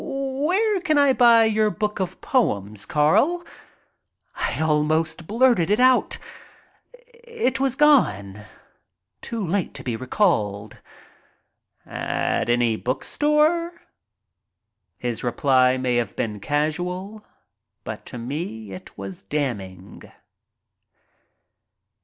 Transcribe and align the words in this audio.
"Where 0.03 0.81
can 0.81 0.97
I 0.97 1.13
buy 1.13 1.43
your 1.45 1.69
book 1.69 1.99
of 1.99 2.19
poems, 2.21 2.87
Carl?" 2.87 3.45
I 4.35 4.59
almost 4.59 5.27
blurted 5.27 5.69
it 5.69 5.79
out. 5.79 6.17
It 7.23 7.59
was 7.59 7.75
gone. 7.75 8.39
Too 9.21 9.45
late 9.45 9.75
to 9.75 9.83
be 9.83 9.95
recalled. 9.95 10.81
"At 11.85 12.49
any 12.49 12.77
bookstore." 12.77 13.73
His 14.97 15.23
reply 15.23 15.77
may 15.77 15.97
have 15.97 16.15
been 16.15 16.39
casual. 16.39 17.23
To 18.05 18.17
me 18.17 18.71
it 18.71 18.97
was 18.97 19.21
damning. 19.21 20.01